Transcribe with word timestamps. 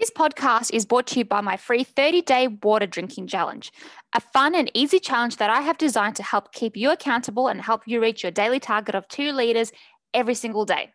This 0.00 0.10
podcast 0.10 0.72
is 0.72 0.86
brought 0.86 1.06
to 1.08 1.18
you 1.18 1.26
by 1.26 1.42
my 1.42 1.58
free 1.58 1.84
30 1.84 2.22
day 2.22 2.48
water 2.62 2.86
drinking 2.86 3.26
challenge, 3.26 3.70
a 4.14 4.20
fun 4.20 4.54
and 4.54 4.70
easy 4.72 4.98
challenge 4.98 5.36
that 5.36 5.50
I 5.50 5.60
have 5.60 5.76
designed 5.76 6.16
to 6.16 6.22
help 6.22 6.54
keep 6.54 6.74
you 6.74 6.90
accountable 6.90 7.48
and 7.48 7.60
help 7.60 7.82
you 7.84 8.00
reach 8.00 8.22
your 8.22 8.32
daily 8.32 8.58
target 8.58 8.94
of 8.94 9.06
two 9.08 9.30
liters 9.30 9.72
every 10.14 10.32
single 10.32 10.64
day. 10.64 10.94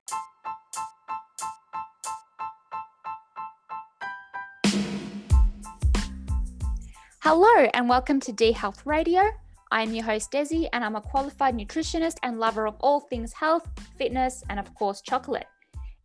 Hello, 7.22 7.70
and 7.76 7.88
welcome 7.88 8.20
to 8.22 8.32
D 8.32 8.54
Health 8.54 8.88
Radio. 8.88 9.22
I 9.70 9.84
am 9.84 9.94
your 9.94 10.04
host, 10.04 10.32
Desi, 10.32 10.68
and 10.74 10.84
I'm 10.84 10.96
a 10.96 11.02
qualified 11.02 11.56
nutritionist 11.56 12.16
and 12.24 12.40
lover 12.40 12.66
of 12.66 12.76
all 12.80 13.02
things 13.02 13.34
health, 13.34 13.70
fitness, 14.00 14.44
and 14.50 14.60
of 14.60 14.74
course, 14.74 15.02
chocolate. 15.02 15.46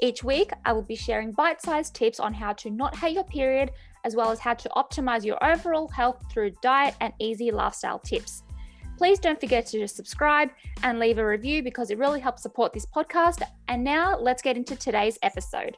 Each 0.03 0.25
week, 0.25 0.51
I 0.65 0.73
will 0.73 0.81
be 0.81 0.97
sharing 0.97 1.33
bite 1.33 1.61
sized 1.61 1.95
tips 1.95 2.21
on 2.21 2.33
how 2.33 2.55
to 2.55 2.71
not 2.71 2.97
hate 2.97 3.13
your 3.13 3.25
period, 3.25 3.73
as 4.07 4.17
well 4.17 4.31
as 4.31 4.39
how 4.39 4.55
to 4.55 4.69
optimize 4.71 5.27
your 5.27 5.37
overall 5.45 5.89
health 5.89 6.25
through 6.33 6.53
diet 6.63 6.95
and 7.03 7.13
easy 7.19 7.51
lifestyle 7.51 7.99
tips. 7.99 8.43
Please 8.97 9.19
don't 9.19 9.39
forget 9.39 9.67
to 9.67 9.87
subscribe 9.87 10.49
and 10.83 10.99
leave 10.99 11.19
a 11.19 11.27
review 11.27 11.63
because 11.63 11.91
it 11.91 11.99
really 11.99 12.19
helps 12.19 12.41
support 12.41 12.73
this 12.73 12.87
podcast. 12.87 13.43
And 13.69 13.85
now 13.85 14.19
let's 14.19 14.41
get 14.41 14.57
into 14.57 14.75
today's 14.75 15.19
episode. 15.23 15.77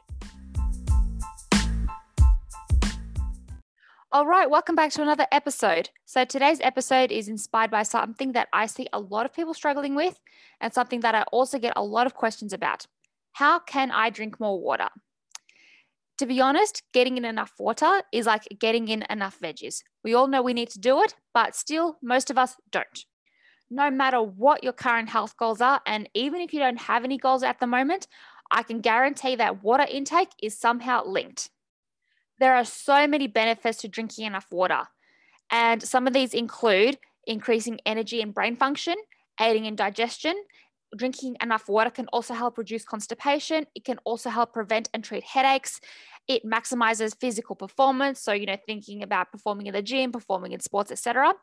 All 4.13 4.25
right, 4.25 4.49
welcome 4.49 4.75
back 4.75 4.91
to 4.91 5.01
another 5.01 5.27
episode. 5.33 5.89
So, 6.05 6.23
today's 6.23 6.61
episode 6.61 7.11
is 7.11 7.27
inspired 7.27 7.71
by 7.71 7.83
something 7.83 8.31
that 8.33 8.47
I 8.53 8.67
see 8.67 8.87
a 8.93 9.01
lot 9.01 9.25
of 9.25 9.33
people 9.33 9.53
struggling 9.53 9.95
with 9.95 10.17
and 10.61 10.73
something 10.73 11.01
that 11.01 11.13
I 11.13 11.23
also 11.33 11.59
get 11.59 11.73
a 11.75 11.83
lot 11.83 12.05
of 12.05 12.13
questions 12.13 12.53
about. 12.53 12.87
How 13.33 13.59
can 13.59 13.91
I 13.91 14.09
drink 14.09 14.39
more 14.39 14.59
water? 14.59 14.89
To 16.19 16.27
be 16.27 16.39
honest, 16.39 16.83
getting 16.93 17.17
in 17.17 17.25
enough 17.25 17.53
water 17.57 18.03
is 18.11 18.27
like 18.27 18.47
getting 18.59 18.87
in 18.87 19.03
enough 19.09 19.39
veggies. 19.39 19.81
We 20.03 20.13
all 20.13 20.27
know 20.27 20.43
we 20.43 20.53
need 20.53 20.69
to 20.69 20.79
do 20.79 21.01
it, 21.01 21.15
but 21.33 21.55
still, 21.55 21.97
most 22.01 22.29
of 22.29 22.37
us 22.37 22.55
don't. 22.71 23.05
No 23.71 23.89
matter 23.89 24.21
what 24.21 24.63
your 24.63 24.73
current 24.73 25.09
health 25.09 25.35
goals 25.35 25.61
are, 25.61 25.81
and 25.87 26.07
even 26.13 26.41
if 26.41 26.53
you 26.53 26.59
don't 26.59 26.81
have 26.81 27.03
any 27.03 27.17
goals 27.17 27.41
at 27.41 27.59
the 27.59 27.65
moment, 27.65 28.07
I 28.51 28.61
can 28.61 28.81
guarantee 28.81 29.35
that 29.35 29.63
water 29.63 29.87
intake 29.89 30.29
is 30.41 30.59
somehow 30.59 31.03
linked. 31.05 31.49
There 32.39 32.55
are 32.55 32.65
so 32.65 33.07
many 33.07 33.25
benefits 33.25 33.79
to 33.79 33.87
drinking 33.87 34.25
enough 34.25 34.47
water, 34.51 34.83
and 35.49 35.81
some 35.81 36.05
of 36.05 36.13
these 36.13 36.35
include 36.35 36.99
increasing 37.25 37.79
energy 37.85 38.21
and 38.21 38.33
brain 38.33 38.55
function, 38.55 38.95
aiding 39.41 39.65
in 39.65 39.75
digestion, 39.75 40.35
drinking 40.95 41.37
enough 41.41 41.67
water 41.67 41.89
can 41.89 42.07
also 42.07 42.33
help 42.33 42.57
reduce 42.57 42.85
constipation. 42.85 43.65
It 43.75 43.83
can 43.83 43.97
also 44.03 44.29
help 44.29 44.53
prevent 44.53 44.89
and 44.93 45.03
treat 45.03 45.23
headaches. 45.23 45.79
It 46.27 46.43
maximizes 46.45 47.19
physical 47.19 47.55
performance. 47.55 48.21
So, 48.21 48.31
you 48.33 48.45
know, 48.45 48.57
thinking 48.65 49.03
about 49.03 49.31
performing 49.31 49.67
in 49.67 49.73
the 49.73 49.81
gym, 49.81 50.11
performing 50.11 50.53
in 50.53 50.59
sports, 50.59 50.91
etc. 50.91 51.33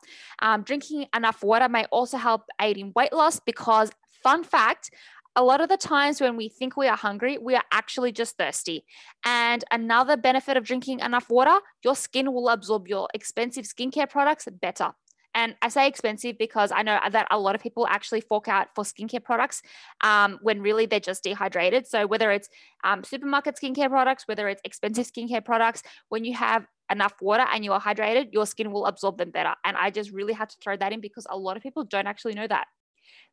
Um, 0.41 0.63
drinking 0.63 1.07
enough 1.15 1.43
water 1.43 1.69
may 1.69 1.85
also 1.87 2.17
help 2.17 2.43
aid 2.61 2.79
in 2.79 2.93
weight 2.95 3.13
loss 3.13 3.41
because, 3.41 3.91
fun 4.23 4.45
fact, 4.45 4.91
a 5.37 5.45
lot 5.45 5.61
of 5.61 5.69
the 5.69 5.77
times 5.77 6.21
when 6.21 6.37
we 6.37 6.49
think 6.49 6.77
we 6.77 6.89
are 6.89 6.97
hungry, 6.97 7.39
we 7.39 7.55
are 7.55 7.63
actually 7.73 8.13
just 8.13 8.37
thirsty. 8.37 8.85
And 9.25 9.65
another 9.71 10.17
benefit 10.17 10.57
of 10.57 10.65
drinking 10.65 11.01
enough 11.01 11.31
water, 11.31 11.61
your 11.85 11.95
skin 11.95 12.33
will 12.33 12.49
absorb 12.49 12.89
your 12.89 13.09
expensive 13.15 13.65
skincare 13.65 14.11
products 14.11 14.49
better. 14.61 14.93
And 15.35 15.55
I 15.63 15.69
say 15.69 15.87
expensive 15.87 16.39
because 16.39 16.73
I 16.73 16.83
know 16.83 16.99
that 17.11 17.29
a 17.31 17.39
lot 17.39 17.55
of 17.55 17.63
people 17.63 17.87
actually 17.87 18.21
fork 18.21 18.49
out 18.49 18.69
for 18.75 18.85
skincare 18.85 19.23
products 19.23 19.63
um, 20.03 20.39
when 20.43 20.61
really 20.61 20.87
they're 20.87 20.99
just 20.99 21.23
dehydrated. 21.23 21.87
So 21.87 22.07
whether 22.07 22.31
it's 22.33 22.49
um, 22.83 23.05
supermarket 23.05 23.57
skincare 23.57 23.89
products, 23.89 24.27
whether 24.27 24.49
it's 24.49 24.61
expensive 24.65 25.07
skincare 25.07 25.45
products, 25.45 25.83
when 26.09 26.25
you 26.25 26.35
have 26.35 26.67
enough 26.91 27.15
water 27.21 27.47
and 27.53 27.65
you 27.65 27.73
are 27.73 27.81
hydrated, 27.81 28.33
your 28.33 28.47
skin 28.47 28.73
will 28.73 28.87
absorb 28.87 29.19
them 29.19 29.31
better. 29.31 29.55
And 29.65 29.77
I 29.77 29.91
just 29.91 30.11
really 30.11 30.33
had 30.33 30.51
to 30.51 30.57
throw 30.63 30.77
that 30.77 30.93
in 30.93 31.01
because 31.01 31.27
a 31.31 31.39
lot 31.39 31.57
of 31.57 31.63
people 31.63 31.85
don't 31.85 32.09
actually 32.09 32.35
know 32.35 32.49
that. 32.49 32.67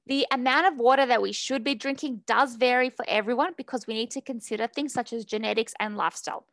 The 0.05 0.25
amount 0.31 0.67
of 0.67 0.77
water 0.77 1.05
that 1.05 1.21
we 1.21 1.33
should 1.33 1.63
be 1.63 1.75
drinking 1.75 2.21
does 2.27 2.55
vary 2.55 2.89
for 2.89 3.03
everyone 3.07 3.53
because 3.57 3.85
we 3.87 3.93
need 3.93 4.11
to 4.11 4.21
consider 4.21 4.67
things 4.67 4.93
such 4.93 5.11
as 5.11 5.25
genetics 5.25 5.73
and 5.79 5.97
lifestyle. 5.97 6.45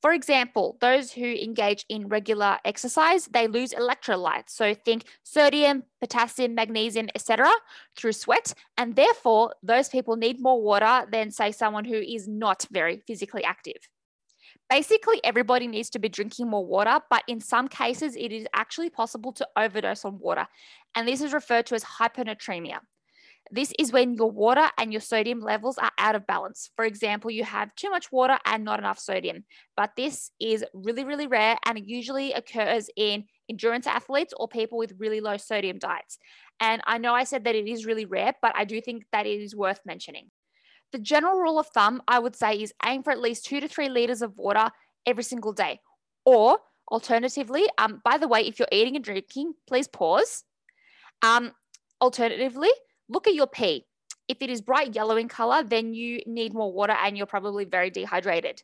For 0.00 0.12
example, 0.12 0.76
those 0.80 1.12
who 1.12 1.24
engage 1.24 1.84
in 1.88 2.08
regular 2.08 2.58
exercise, 2.64 3.26
they 3.26 3.48
lose 3.48 3.72
electrolytes. 3.72 4.50
So 4.50 4.72
think 4.72 5.04
sodium, 5.24 5.82
potassium, 6.00 6.54
magnesium, 6.54 7.08
etc. 7.16 7.50
through 7.96 8.12
sweat, 8.12 8.54
and 8.76 8.94
therefore 8.94 9.54
those 9.62 9.88
people 9.88 10.16
need 10.16 10.40
more 10.40 10.62
water 10.62 11.06
than 11.10 11.32
say 11.32 11.50
someone 11.50 11.84
who 11.84 11.96
is 11.96 12.28
not 12.28 12.64
very 12.70 13.02
physically 13.06 13.42
active. 13.42 13.88
Basically, 14.70 15.20
everybody 15.24 15.66
needs 15.66 15.90
to 15.90 15.98
be 15.98 16.08
drinking 16.08 16.48
more 16.48 16.64
water, 16.64 17.00
but 17.10 17.24
in 17.26 17.40
some 17.40 17.68
cases, 17.68 18.14
it 18.16 18.32
is 18.32 18.46
actually 18.54 18.90
possible 18.90 19.32
to 19.32 19.48
overdose 19.56 20.04
on 20.04 20.18
water. 20.18 20.46
And 20.94 21.08
this 21.08 21.22
is 21.22 21.32
referred 21.32 21.66
to 21.66 21.74
as 21.74 21.84
hyponatremia. 21.84 22.80
This 23.50 23.72
is 23.78 23.92
when 23.92 24.14
your 24.14 24.30
water 24.30 24.68
and 24.76 24.92
your 24.92 25.00
sodium 25.00 25.40
levels 25.40 25.78
are 25.78 25.92
out 25.98 26.14
of 26.14 26.26
balance. 26.26 26.70
For 26.76 26.84
example, 26.84 27.30
you 27.30 27.44
have 27.44 27.74
too 27.74 27.90
much 27.90 28.12
water 28.12 28.38
and 28.44 28.64
not 28.64 28.78
enough 28.78 28.98
sodium. 28.98 29.44
But 29.76 29.92
this 29.96 30.30
is 30.40 30.64
really, 30.74 31.04
really 31.04 31.26
rare 31.26 31.56
and 31.64 31.78
it 31.78 31.86
usually 31.86 32.32
occurs 32.32 32.90
in 32.96 33.24
endurance 33.48 33.86
athletes 33.86 34.34
or 34.36 34.48
people 34.48 34.78
with 34.78 34.94
really 34.98 35.20
low 35.20 35.36
sodium 35.36 35.78
diets. 35.78 36.18
And 36.60 36.82
I 36.86 36.98
know 36.98 37.14
I 37.14 37.24
said 37.24 37.44
that 37.44 37.54
it 37.54 37.66
is 37.66 37.86
really 37.86 38.04
rare, 38.04 38.34
but 38.42 38.52
I 38.54 38.64
do 38.64 38.80
think 38.80 39.04
that 39.12 39.26
it 39.26 39.40
is 39.40 39.56
worth 39.56 39.80
mentioning. 39.86 40.30
The 40.92 40.98
general 40.98 41.38
rule 41.38 41.58
of 41.58 41.66
thumb, 41.68 42.02
I 42.08 42.18
would 42.18 42.36
say, 42.36 42.54
is 42.62 42.72
aim 42.84 43.02
for 43.02 43.10
at 43.12 43.20
least 43.20 43.44
two 43.44 43.60
to 43.60 43.68
three 43.68 43.88
liters 43.88 44.22
of 44.22 44.36
water 44.36 44.70
every 45.06 45.24
single 45.24 45.52
day. 45.52 45.80
Or 46.24 46.58
alternatively, 46.90 47.64
um, 47.78 48.00
by 48.04 48.18
the 48.18 48.28
way, 48.28 48.40
if 48.40 48.58
you're 48.58 48.68
eating 48.72 48.96
and 48.96 49.04
drinking, 49.04 49.54
please 49.66 49.88
pause. 49.88 50.44
Um, 51.22 51.52
alternatively, 52.00 52.70
look 53.08 53.26
at 53.26 53.34
your 53.34 53.46
pee. 53.46 53.86
If 54.28 54.42
it 54.42 54.50
is 54.50 54.60
bright 54.60 54.94
yellow 54.94 55.16
in 55.16 55.28
color, 55.28 55.62
then 55.62 55.94
you 55.94 56.20
need 56.26 56.52
more 56.52 56.72
water 56.72 56.92
and 56.92 57.16
you're 57.16 57.26
probably 57.26 57.64
very 57.64 57.90
dehydrated. 57.90 58.62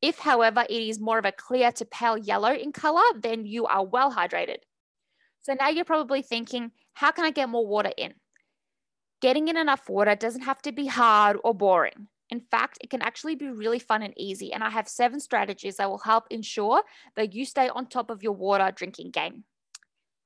If, 0.00 0.18
however, 0.18 0.64
it 0.68 0.82
is 0.82 1.00
more 1.00 1.18
of 1.18 1.24
a 1.24 1.32
clear 1.32 1.72
to 1.72 1.84
pale 1.84 2.18
yellow 2.18 2.52
in 2.52 2.72
color, 2.72 3.02
then 3.20 3.46
you 3.46 3.66
are 3.66 3.84
well 3.84 4.12
hydrated. 4.12 4.58
So 5.42 5.54
now 5.54 5.68
you're 5.68 5.84
probably 5.84 6.22
thinking, 6.22 6.72
how 6.94 7.10
can 7.10 7.24
I 7.24 7.30
get 7.30 7.48
more 7.48 7.66
water 7.66 7.92
in? 7.96 8.14
Getting 9.20 9.48
in 9.48 9.56
enough 9.56 9.88
water 9.88 10.14
doesn't 10.14 10.42
have 10.42 10.62
to 10.62 10.72
be 10.72 10.86
hard 10.86 11.36
or 11.44 11.54
boring. 11.54 12.08
In 12.30 12.40
fact, 12.40 12.78
it 12.80 12.90
can 12.90 13.02
actually 13.02 13.34
be 13.34 13.48
really 13.48 13.78
fun 13.78 14.02
and 14.02 14.14
easy. 14.16 14.52
And 14.52 14.64
I 14.64 14.70
have 14.70 14.88
seven 14.88 15.20
strategies 15.20 15.76
that 15.76 15.88
will 15.88 15.98
help 15.98 16.24
ensure 16.30 16.82
that 17.14 17.34
you 17.34 17.44
stay 17.44 17.68
on 17.68 17.86
top 17.86 18.10
of 18.10 18.22
your 18.22 18.32
water 18.32 18.72
drinking 18.74 19.10
game. 19.10 19.44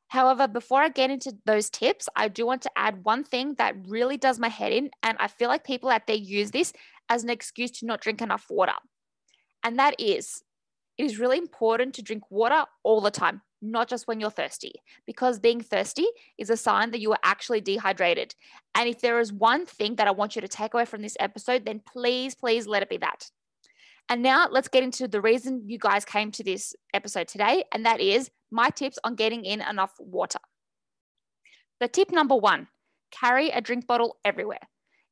However, 0.08 0.46
before 0.46 0.82
I 0.82 0.88
get 0.88 1.10
into 1.10 1.36
those 1.46 1.68
tips, 1.68 2.08
I 2.14 2.28
do 2.28 2.46
want 2.46 2.62
to 2.62 2.70
add 2.76 3.04
one 3.04 3.24
thing 3.24 3.54
that 3.54 3.74
really 3.86 4.16
does 4.16 4.38
my 4.38 4.48
head 4.48 4.72
in. 4.72 4.90
And 5.02 5.16
I 5.18 5.28
feel 5.28 5.48
like 5.48 5.64
people 5.64 5.88
out 5.90 6.06
there 6.06 6.16
use 6.16 6.52
this 6.52 6.72
as 7.08 7.24
an 7.24 7.30
excuse 7.30 7.70
to 7.72 7.86
not 7.86 8.00
drink 8.00 8.22
enough 8.22 8.46
water. 8.48 8.74
And 9.64 9.78
that 9.78 9.96
is, 9.98 10.42
it 10.96 11.04
is 11.04 11.18
really 11.18 11.38
important 11.38 11.94
to 11.94 12.02
drink 12.02 12.22
water 12.30 12.64
all 12.84 13.00
the 13.00 13.10
time, 13.10 13.42
not 13.60 13.88
just 13.88 14.06
when 14.06 14.20
you're 14.20 14.30
thirsty, 14.30 14.74
because 15.06 15.40
being 15.40 15.60
thirsty 15.60 16.06
is 16.38 16.50
a 16.50 16.56
sign 16.56 16.92
that 16.92 17.00
you 17.00 17.10
are 17.10 17.18
actually 17.24 17.60
dehydrated. 17.60 18.34
And 18.76 18.88
if 18.88 19.00
there 19.00 19.18
is 19.18 19.32
one 19.32 19.66
thing 19.66 19.96
that 19.96 20.06
I 20.06 20.12
want 20.12 20.36
you 20.36 20.42
to 20.42 20.48
take 20.48 20.72
away 20.72 20.84
from 20.84 21.02
this 21.02 21.16
episode, 21.18 21.64
then 21.64 21.80
please, 21.84 22.34
please 22.34 22.68
let 22.68 22.82
it 22.82 22.88
be 22.88 22.98
that. 22.98 23.30
And 24.08 24.22
now 24.22 24.46
let's 24.50 24.68
get 24.68 24.84
into 24.84 25.08
the 25.08 25.20
reason 25.20 25.64
you 25.66 25.78
guys 25.78 26.04
came 26.04 26.30
to 26.32 26.44
this 26.44 26.74
episode 26.94 27.28
today, 27.28 27.64
and 27.72 27.84
that 27.84 28.00
is 28.00 28.30
my 28.50 28.70
tips 28.70 28.98
on 29.02 29.16
getting 29.16 29.44
in 29.44 29.60
enough 29.60 29.94
water. 29.98 30.38
The 31.80 31.88
tip 31.88 32.12
number 32.12 32.36
one 32.36 32.68
carry 33.10 33.50
a 33.50 33.60
drink 33.60 33.86
bottle 33.86 34.16
everywhere. 34.24 34.60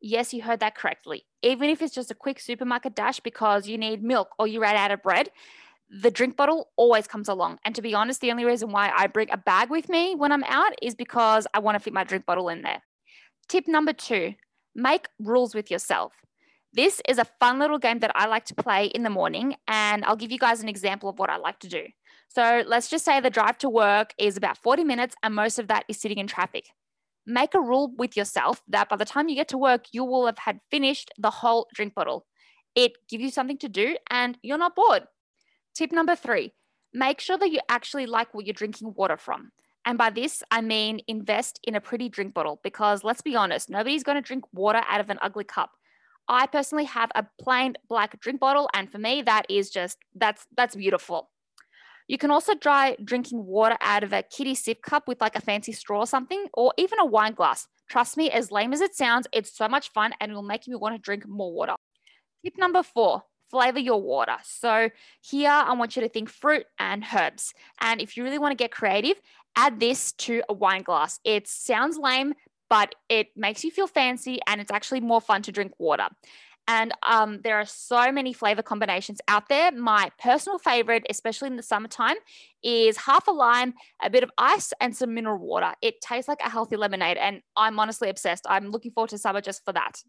Yes, 0.00 0.32
you 0.32 0.42
heard 0.42 0.60
that 0.60 0.76
correctly. 0.76 1.24
Even 1.42 1.70
if 1.70 1.82
it's 1.82 1.94
just 1.94 2.10
a 2.10 2.14
quick 2.14 2.38
supermarket 2.38 2.94
dash 2.94 3.20
because 3.20 3.66
you 3.66 3.78
need 3.78 4.02
milk 4.02 4.28
or 4.38 4.46
you 4.46 4.60
ran 4.60 4.76
out 4.76 4.90
of 4.90 5.02
bread, 5.02 5.30
the 5.90 6.10
drink 6.10 6.36
bottle 6.36 6.70
always 6.76 7.06
comes 7.06 7.28
along. 7.28 7.58
And 7.64 7.74
to 7.74 7.82
be 7.82 7.94
honest, 7.94 8.20
the 8.20 8.30
only 8.30 8.44
reason 8.44 8.70
why 8.70 8.92
I 8.94 9.06
bring 9.06 9.30
a 9.30 9.36
bag 9.36 9.70
with 9.70 9.88
me 9.88 10.14
when 10.14 10.32
I'm 10.32 10.44
out 10.44 10.72
is 10.82 10.94
because 10.94 11.46
I 11.52 11.58
want 11.58 11.76
to 11.76 11.80
fit 11.80 11.92
my 11.92 12.04
drink 12.04 12.26
bottle 12.26 12.48
in 12.48 12.62
there. 12.62 12.82
Tip 13.48 13.66
number 13.66 13.92
two 13.92 14.34
make 14.74 15.06
rules 15.18 15.54
with 15.54 15.70
yourself. 15.70 16.12
This 16.74 17.00
is 17.08 17.18
a 17.18 17.24
fun 17.38 17.60
little 17.60 17.78
game 17.78 18.00
that 18.00 18.10
I 18.16 18.26
like 18.26 18.46
to 18.46 18.54
play 18.54 18.86
in 18.86 19.04
the 19.04 19.10
morning, 19.10 19.54
and 19.68 20.04
I'll 20.04 20.16
give 20.16 20.32
you 20.32 20.40
guys 20.40 20.60
an 20.60 20.68
example 20.68 21.08
of 21.08 21.20
what 21.20 21.30
I 21.30 21.36
like 21.36 21.60
to 21.60 21.68
do. 21.68 21.84
So 22.26 22.64
let's 22.66 22.90
just 22.90 23.04
say 23.04 23.20
the 23.20 23.30
drive 23.30 23.58
to 23.58 23.70
work 23.70 24.12
is 24.18 24.36
about 24.36 24.58
40 24.58 24.82
minutes, 24.82 25.14
and 25.22 25.36
most 25.36 25.60
of 25.60 25.68
that 25.68 25.84
is 25.88 26.00
sitting 26.00 26.18
in 26.18 26.26
traffic. 26.26 26.64
Make 27.28 27.54
a 27.54 27.60
rule 27.60 27.92
with 27.96 28.16
yourself 28.16 28.60
that 28.66 28.88
by 28.88 28.96
the 28.96 29.04
time 29.04 29.28
you 29.28 29.36
get 29.36 29.46
to 29.50 29.58
work, 29.58 29.84
you 29.92 30.04
will 30.04 30.26
have 30.26 30.38
had 30.38 30.58
finished 30.68 31.12
the 31.16 31.30
whole 31.30 31.68
drink 31.72 31.94
bottle. 31.94 32.26
It 32.74 32.94
gives 33.08 33.22
you 33.22 33.30
something 33.30 33.58
to 33.58 33.68
do, 33.68 33.96
and 34.10 34.36
you're 34.42 34.58
not 34.58 34.74
bored. 34.74 35.04
Tip 35.76 35.92
number 35.92 36.16
three 36.16 36.54
make 36.92 37.20
sure 37.20 37.38
that 37.38 37.52
you 37.52 37.60
actually 37.68 38.06
like 38.06 38.34
what 38.34 38.46
you're 38.46 38.52
drinking 38.52 38.94
water 38.96 39.16
from. 39.16 39.52
And 39.84 39.96
by 39.96 40.10
this, 40.10 40.42
I 40.50 40.60
mean 40.60 41.02
invest 41.06 41.60
in 41.62 41.76
a 41.76 41.80
pretty 41.80 42.08
drink 42.08 42.34
bottle 42.34 42.58
because 42.64 43.04
let's 43.04 43.22
be 43.22 43.36
honest, 43.36 43.70
nobody's 43.70 44.02
going 44.02 44.16
to 44.16 44.22
drink 44.22 44.44
water 44.52 44.82
out 44.88 45.00
of 45.00 45.10
an 45.10 45.18
ugly 45.22 45.44
cup. 45.44 45.70
I 46.28 46.46
personally 46.46 46.84
have 46.84 47.10
a 47.14 47.26
plain 47.40 47.74
black 47.88 48.18
drink 48.20 48.40
bottle, 48.40 48.68
and 48.74 48.90
for 48.90 48.98
me, 48.98 49.22
that 49.22 49.46
is 49.48 49.70
just 49.70 49.98
that's 50.14 50.46
that's 50.56 50.76
beautiful. 50.76 51.30
You 52.06 52.18
can 52.18 52.30
also 52.30 52.54
try 52.54 52.96
drinking 53.02 53.46
water 53.46 53.78
out 53.80 54.04
of 54.04 54.12
a 54.12 54.22
kitty 54.22 54.54
sip 54.54 54.82
cup 54.82 55.08
with 55.08 55.20
like 55.20 55.36
a 55.36 55.40
fancy 55.40 55.72
straw 55.72 56.00
or 56.00 56.06
something, 56.06 56.46
or 56.54 56.72
even 56.76 56.98
a 56.98 57.06
wine 57.06 57.34
glass. 57.34 57.66
Trust 57.88 58.16
me, 58.16 58.30
as 58.30 58.50
lame 58.50 58.72
as 58.72 58.80
it 58.80 58.94
sounds, 58.94 59.26
it's 59.32 59.56
so 59.56 59.68
much 59.68 59.90
fun 59.92 60.12
and 60.20 60.32
it 60.32 60.34
will 60.34 60.42
make 60.42 60.66
you 60.66 60.78
want 60.78 60.94
to 60.94 61.00
drink 61.00 61.26
more 61.26 61.52
water. 61.52 61.74
Tip 62.44 62.54
number 62.58 62.82
four 62.82 63.22
flavor 63.50 63.78
your 63.78 64.02
water. 64.02 64.36
So, 64.42 64.90
here 65.20 65.50
I 65.50 65.72
want 65.74 65.94
you 65.96 66.02
to 66.02 66.08
think 66.08 66.28
fruit 66.28 66.66
and 66.78 67.04
herbs. 67.14 67.54
And 67.80 68.00
if 68.00 68.16
you 68.16 68.24
really 68.24 68.38
want 68.38 68.50
to 68.50 68.62
get 68.62 68.72
creative, 68.72 69.20
add 69.54 69.78
this 69.78 70.12
to 70.12 70.42
a 70.48 70.52
wine 70.52 70.82
glass. 70.82 71.20
It 71.24 71.46
sounds 71.46 71.96
lame, 71.96 72.34
but 72.74 72.96
it 73.08 73.28
makes 73.36 73.62
you 73.62 73.70
feel 73.70 73.86
fancy 73.86 74.40
and 74.48 74.60
it's 74.60 74.72
actually 74.72 74.98
more 74.98 75.20
fun 75.20 75.42
to 75.42 75.52
drink 75.52 75.72
water. 75.78 76.08
And 76.66 76.90
um, 77.04 77.38
there 77.44 77.56
are 77.60 77.64
so 77.66 78.10
many 78.10 78.32
flavor 78.32 78.62
combinations 78.62 79.20
out 79.28 79.48
there. 79.48 79.70
My 79.70 80.10
personal 80.18 80.58
favorite, 80.58 81.06
especially 81.08 81.46
in 81.46 81.54
the 81.54 81.62
summertime, 81.62 82.16
is 82.64 82.96
half 82.96 83.28
a 83.28 83.30
lime, 83.30 83.74
a 84.02 84.10
bit 84.10 84.24
of 84.24 84.30
ice, 84.38 84.72
and 84.80 84.96
some 84.96 85.14
mineral 85.14 85.38
water. 85.38 85.72
It 85.82 86.00
tastes 86.00 86.26
like 86.26 86.40
a 86.44 86.50
healthy 86.50 86.76
lemonade, 86.76 87.16
and 87.16 87.42
I'm 87.56 87.78
honestly 87.78 88.08
obsessed. 88.08 88.44
I'm 88.48 88.72
looking 88.72 88.90
forward 88.90 89.10
to 89.10 89.18
summer 89.18 89.40
just 89.40 89.64
for 89.64 89.72
that. 89.72 90.02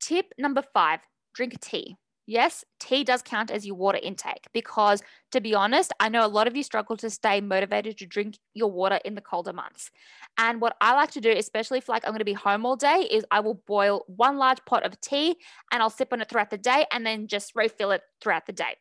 Tip 0.00 0.26
number 0.36 0.64
five 0.74 0.98
drink 1.36 1.60
tea. 1.60 1.94
Yes, 2.26 2.64
tea 2.80 3.04
does 3.04 3.20
count 3.20 3.50
as 3.50 3.66
your 3.66 3.74
water 3.76 3.98
intake 4.02 4.46
because, 4.54 5.02
to 5.32 5.42
be 5.42 5.54
honest, 5.54 5.92
I 6.00 6.08
know 6.08 6.24
a 6.24 6.28
lot 6.28 6.46
of 6.46 6.56
you 6.56 6.62
struggle 6.62 6.96
to 6.96 7.10
stay 7.10 7.42
motivated 7.42 7.98
to 7.98 8.06
drink 8.06 8.38
your 8.54 8.70
water 8.70 8.98
in 9.04 9.14
the 9.14 9.20
colder 9.20 9.52
months. 9.52 9.90
And 10.38 10.58
what 10.60 10.74
I 10.80 10.94
like 10.94 11.10
to 11.12 11.20
do, 11.20 11.30
especially 11.30 11.78
if 11.78 11.88
like 11.88 12.02
I'm 12.06 12.12
going 12.12 12.20
to 12.20 12.24
be 12.24 12.32
home 12.32 12.64
all 12.64 12.76
day, 12.76 13.06
is 13.10 13.26
I 13.30 13.40
will 13.40 13.62
boil 13.66 14.04
one 14.06 14.38
large 14.38 14.64
pot 14.64 14.84
of 14.86 14.98
tea 15.02 15.36
and 15.70 15.82
I'll 15.82 15.90
sip 15.90 16.12
on 16.12 16.22
it 16.22 16.30
throughout 16.30 16.48
the 16.48 16.56
day 16.56 16.86
and 16.90 17.04
then 17.04 17.26
just 17.26 17.52
refill 17.54 17.90
it 17.90 18.00
throughout 18.22 18.46
the 18.46 18.52
day. 18.52 18.76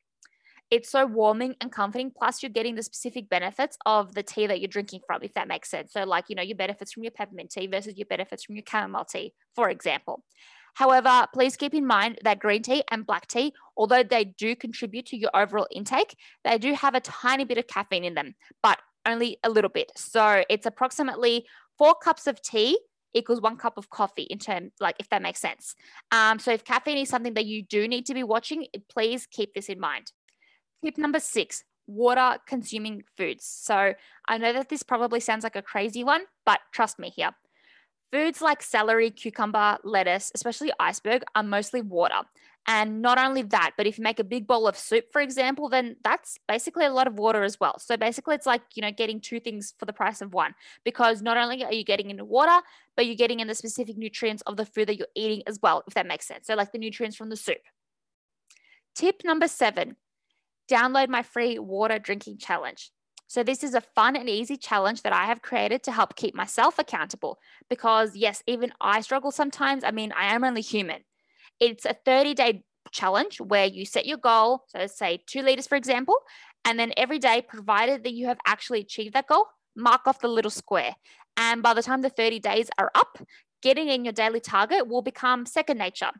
It's 0.71 0.89
so 0.89 1.05
warming 1.05 1.55
and 1.61 1.71
comforting. 1.71 2.11
Plus, 2.17 2.41
you're 2.41 2.49
getting 2.49 2.75
the 2.75 2.83
specific 2.83 3.29
benefits 3.29 3.77
of 3.85 4.15
the 4.15 4.23
tea 4.23 4.47
that 4.47 4.59
you're 4.59 4.67
drinking 4.67 5.01
from, 5.05 5.21
if 5.23 5.33
that 5.35 5.47
makes 5.47 5.69
sense. 5.69 5.93
So, 5.93 6.03
like, 6.03 6.25
you 6.29 6.35
know, 6.35 6.41
your 6.41 6.57
benefits 6.57 6.93
from 6.93 7.03
your 7.03 7.11
peppermint 7.11 7.51
tea 7.51 7.67
versus 7.67 7.97
your 7.97 8.07
benefits 8.07 8.43
from 8.43 8.55
your 8.55 8.63
chamomile 8.69 9.05
tea, 9.05 9.33
for 9.55 9.69
example. 9.69 10.23
However, 10.75 11.27
please 11.33 11.55
keep 11.55 11.73
in 11.73 11.85
mind 11.85 12.19
that 12.23 12.39
green 12.39 12.63
tea 12.63 12.83
and 12.89 13.05
black 13.05 13.27
tea, 13.27 13.53
although 13.77 14.03
they 14.03 14.25
do 14.25 14.55
contribute 14.55 15.05
to 15.07 15.17
your 15.17 15.29
overall 15.33 15.67
intake, 15.71 16.15
they 16.43 16.57
do 16.57 16.73
have 16.73 16.95
a 16.95 16.99
tiny 16.99 17.45
bit 17.45 17.57
of 17.57 17.67
caffeine 17.67 18.03
in 18.03 18.15
them, 18.15 18.35
but 18.61 18.79
only 19.05 19.37
a 19.43 19.49
little 19.49 19.69
bit. 19.69 19.91
So 19.95 20.43
it's 20.49 20.65
approximately 20.65 21.45
four 21.77 21.95
cups 21.95 22.27
of 22.27 22.41
tea 22.41 22.77
equals 23.13 23.41
one 23.41 23.57
cup 23.57 23.77
of 23.77 23.89
coffee 23.89 24.23
in 24.23 24.39
terms 24.39 24.71
like 24.79 24.95
if 24.99 25.09
that 25.09 25.21
makes 25.21 25.39
sense. 25.39 25.75
Um, 26.11 26.39
so 26.39 26.51
if 26.51 26.63
caffeine 26.63 26.97
is 26.97 27.09
something 27.09 27.35
that 27.35 27.45
you 27.45 27.63
do 27.63 27.87
need 27.87 28.05
to 28.07 28.13
be 28.13 28.23
watching 28.23 28.65
please 28.89 29.27
keep 29.27 29.53
this 29.53 29.69
in 29.69 29.79
mind. 29.79 30.11
Tip 30.83 30.97
number 30.97 31.19
six 31.19 31.63
water 31.85 32.37
consuming 32.47 33.03
foods. 33.17 33.45
So 33.45 33.93
i 34.27 34.37
know 34.37 34.53
that 34.53 34.69
this 34.69 34.83
probably 34.83 35.19
sounds 35.19 35.43
like 35.43 35.55
a 35.55 35.61
crazy 35.61 36.03
one 36.03 36.21
but 36.45 36.59
trust 36.71 36.97
me 36.97 37.09
here 37.09 37.31
Foods 38.13 38.43
like 38.43 38.61
celery, 38.61 39.09
cucumber, 39.09 39.79
lettuce, 39.83 40.31
especially 40.35 40.71
iceberg, 40.79 41.23
are 41.33 41.41
mostly 41.41 41.81
water. 41.81 42.21
And 42.67 43.01
not 43.01 43.17
only 43.17 43.41
that, 43.41 43.71
but 43.75 43.87
if 43.87 43.97
you 43.97 44.03
make 44.03 44.19
a 44.19 44.23
big 44.23 44.45
bowl 44.45 44.67
of 44.67 44.77
soup, 44.77 45.05
for 45.11 45.19
example, 45.19 45.67
then 45.67 45.95
that's 46.03 46.37
basically 46.47 46.85
a 46.85 46.93
lot 46.93 47.07
of 47.07 47.17
water 47.17 47.41
as 47.41 47.59
well. 47.59 47.79
So 47.79 47.97
basically, 47.97 48.35
it's 48.35 48.45
like, 48.45 48.61
you 48.75 48.83
know, 48.83 48.91
getting 48.91 49.19
two 49.19 49.39
things 49.39 49.73
for 49.79 49.85
the 49.85 49.93
price 49.93 50.21
of 50.21 50.31
one 50.31 50.53
because 50.85 51.23
not 51.23 51.37
only 51.37 51.65
are 51.65 51.73
you 51.73 51.83
getting 51.83 52.11
into 52.11 52.23
water, 52.23 52.63
but 52.95 53.07
you're 53.07 53.15
getting 53.15 53.39
in 53.39 53.47
the 53.47 53.55
specific 53.55 53.97
nutrients 53.97 54.43
of 54.43 54.57
the 54.57 54.65
food 54.65 54.89
that 54.89 54.97
you're 54.97 55.07
eating 55.15 55.41
as 55.47 55.57
well, 55.63 55.83
if 55.87 55.95
that 55.95 56.05
makes 56.05 56.27
sense. 56.27 56.45
So, 56.45 56.53
like 56.53 56.71
the 56.71 56.77
nutrients 56.77 57.17
from 57.17 57.29
the 57.29 57.35
soup. 57.35 57.57
Tip 58.93 59.23
number 59.25 59.47
seven 59.47 59.95
download 60.69 61.09
my 61.09 61.23
free 61.23 61.57
water 61.57 61.97
drinking 61.97 62.37
challenge. 62.37 62.91
So, 63.33 63.41
this 63.41 63.63
is 63.63 63.73
a 63.73 63.81
fun 63.81 64.15
and 64.15 64.29
easy 64.29 64.57
challenge 64.57 65.01
that 65.01 65.11
I 65.11 65.25
have 65.25 65.41
created 65.41 65.81
to 65.85 65.91
help 65.91 66.15
keep 66.15 66.35
myself 66.35 66.77
accountable 66.77 67.39
because, 67.67 68.15
yes, 68.15 68.43
even 68.45 68.71
I 68.79 69.01
struggle 69.01 69.31
sometimes. 69.31 69.83
I 69.83 69.89
mean, 69.89 70.13
I 70.15 70.35
am 70.35 70.43
only 70.43 70.61
human. 70.61 71.01
It's 71.59 71.83
a 71.83 71.95
30 72.05 72.35
day 72.35 72.63
challenge 72.91 73.41
where 73.41 73.65
you 73.65 73.87
set 73.87 74.05
your 74.05 74.19
goal, 74.19 74.65
so 74.67 74.85
say 74.85 75.23
two 75.25 75.41
liters, 75.41 75.65
for 75.65 75.73
example, 75.73 76.15
and 76.63 76.77
then 76.77 76.93
every 76.95 77.17
day, 77.17 77.41
provided 77.41 78.03
that 78.03 78.13
you 78.13 78.27
have 78.27 78.37
actually 78.45 78.81
achieved 78.81 79.15
that 79.15 79.25
goal, 79.25 79.47
mark 79.75 80.01
off 80.05 80.21
the 80.21 80.27
little 80.27 80.51
square. 80.51 80.95
And 81.35 81.63
by 81.63 81.73
the 81.73 81.81
time 81.81 82.03
the 82.03 82.11
30 82.11 82.37
days 82.39 82.69
are 82.77 82.91
up, 82.93 83.17
getting 83.63 83.87
in 83.87 84.05
your 84.05 84.13
daily 84.13 84.41
target 84.41 84.87
will 84.87 85.01
become 85.01 85.47
second 85.47 85.79
nature. 85.79 86.11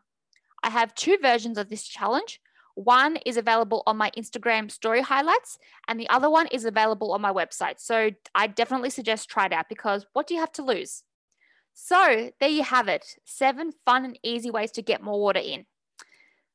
I 0.64 0.72
have 0.72 0.96
two 0.96 1.20
versions 1.22 1.60
of 1.60 1.70
this 1.70 1.84
challenge. 1.84 2.40
One 2.76 3.18
is 3.18 3.38
available 3.38 3.84
on 3.86 3.98
my 3.98 4.12
Instagram 4.18 4.72
story 4.72 5.02
highlights, 5.02 5.60
and 5.88 6.00
the 6.00 6.10
other 6.10 6.30
one 6.30 6.48
is 6.48 6.66
available 6.66 7.14
on 7.14 7.22
my 7.22 7.32
website. 7.32 7.80
So 7.80 8.12
I 8.34 8.48
definitely 8.48 8.90
suggest 8.90 9.30
try 9.30 9.46
it 9.46 9.54
out 9.54 9.70
because 9.70 10.06
what 10.14 10.28
do 10.28 10.34
you 10.34 10.40
have 10.40 10.52
to 10.54 10.64
lose? 10.64 11.04
So 11.74 12.32
there 12.40 12.50
you 12.50 12.64
have 12.64 12.88
it 12.88 13.16
seven 13.26 13.74
fun 13.86 14.06
and 14.06 14.20
easy 14.24 14.52
ways 14.52 14.72
to 14.72 14.82
get 14.82 15.04
more 15.04 15.20
water 15.20 15.40
in. 15.40 15.66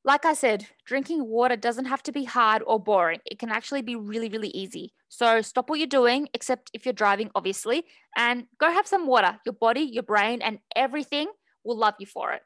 Like 0.04 0.24
I 0.24 0.32
said, 0.32 0.66
drinking 0.84 1.26
water 1.26 1.56
doesn't 1.56 1.84
have 1.86 2.02
to 2.04 2.12
be 2.12 2.24
hard 2.24 2.62
or 2.66 2.80
boring. 2.80 3.20
It 3.26 3.38
can 3.38 3.50
actually 3.50 3.82
be 3.82 3.96
really, 3.96 4.28
really 4.28 4.48
easy. 4.48 4.94
So 5.08 5.42
stop 5.42 5.68
what 5.68 5.78
you're 5.80 5.88
doing, 5.88 6.28
except 6.34 6.70
if 6.72 6.86
you're 6.86 6.92
driving, 6.92 7.30
obviously, 7.34 7.84
and 8.16 8.46
go 8.58 8.70
have 8.70 8.86
some 8.86 9.06
water. 9.06 9.38
Your 9.44 9.54
body, 9.54 9.82
your 9.82 10.04
brain, 10.04 10.40
and 10.40 10.60
everything 10.74 11.28
will 11.64 11.76
love 11.76 11.94
you 11.98 12.06
for 12.06 12.32
it. 12.32 12.42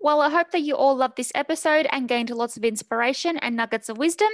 Well, 0.00 0.20
I 0.20 0.30
hope 0.30 0.52
that 0.52 0.62
you 0.62 0.76
all 0.76 0.94
loved 0.94 1.16
this 1.16 1.32
episode 1.34 1.88
and 1.90 2.08
gained 2.08 2.30
lots 2.30 2.56
of 2.56 2.64
inspiration 2.64 3.36
and 3.38 3.56
nuggets 3.56 3.88
of 3.88 3.98
wisdom. 3.98 4.28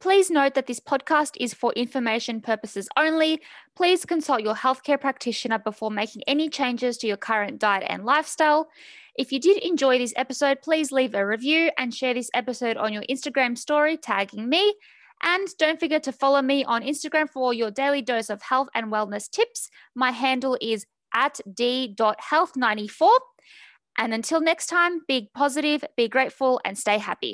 Please 0.00 0.30
note 0.30 0.54
that 0.54 0.66
this 0.66 0.80
podcast 0.80 1.32
is 1.38 1.52
for 1.52 1.70
information 1.74 2.40
purposes 2.40 2.88
only. 2.96 3.42
Please 3.76 4.06
consult 4.06 4.40
your 4.40 4.54
healthcare 4.54 4.98
practitioner 4.98 5.58
before 5.58 5.90
making 5.90 6.22
any 6.26 6.48
changes 6.48 6.96
to 6.98 7.06
your 7.06 7.18
current 7.18 7.58
diet 7.58 7.84
and 7.88 8.06
lifestyle. 8.06 8.70
If 9.14 9.32
you 9.32 9.38
did 9.38 9.58
enjoy 9.58 9.98
this 9.98 10.14
episode, 10.16 10.62
please 10.62 10.90
leave 10.90 11.14
a 11.14 11.26
review 11.26 11.70
and 11.76 11.94
share 11.94 12.14
this 12.14 12.30
episode 12.32 12.78
on 12.78 12.94
your 12.94 13.04
Instagram 13.10 13.58
story, 13.58 13.98
tagging 13.98 14.48
me. 14.48 14.74
And 15.22 15.46
don't 15.58 15.78
forget 15.78 16.02
to 16.04 16.12
follow 16.12 16.40
me 16.40 16.64
on 16.64 16.82
Instagram 16.82 17.28
for 17.28 17.52
your 17.52 17.70
daily 17.70 18.00
dose 18.00 18.30
of 18.30 18.40
health 18.40 18.68
and 18.74 18.90
wellness 18.90 19.30
tips. 19.30 19.68
My 19.94 20.10
handle 20.10 20.56
is 20.62 20.86
at 21.14 21.38
d.health94. 21.54 23.10
And 23.98 24.14
until 24.14 24.40
next 24.40 24.66
time, 24.66 25.02
be 25.06 25.30
positive, 25.34 25.84
be 25.96 26.08
grateful, 26.08 26.60
and 26.64 26.76
stay 26.78 26.98
happy. 26.98 27.30